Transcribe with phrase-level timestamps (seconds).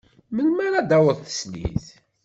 [0.33, 1.85] Melmi ara d-taweḍ teslit?